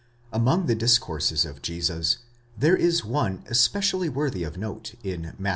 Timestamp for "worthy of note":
4.09-4.95